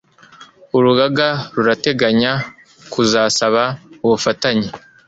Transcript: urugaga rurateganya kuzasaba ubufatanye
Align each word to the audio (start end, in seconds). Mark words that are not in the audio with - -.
urugaga 0.77 1.27
rurateganya 1.55 2.31
kuzasaba 2.91 3.63
ubufatanye 4.05 4.69